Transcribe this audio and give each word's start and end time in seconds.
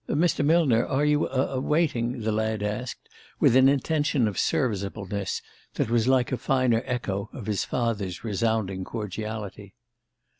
"Mr. 0.09 0.43
Millner? 0.43 0.83
Are 0.87 1.05
you 1.05 1.29
er 1.29 1.59
waiting?" 1.59 2.21
the 2.21 2.31
lad 2.31 2.63
asked, 2.63 3.07
with 3.39 3.55
an 3.55 3.69
intention 3.69 4.27
of 4.27 4.39
serviceableness 4.39 5.43
that 5.75 5.91
was 5.91 6.07
like 6.07 6.31
a 6.31 6.37
finer 6.37 6.81
echo 6.87 7.29
of 7.33 7.45
his 7.45 7.63
father's 7.65 8.23
resounding 8.23 8.83
cordiality. 8.83 9.75